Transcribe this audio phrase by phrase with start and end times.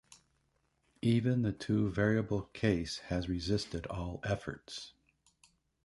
[1.03, 4.93] Even the two variable case has resisted all efforts.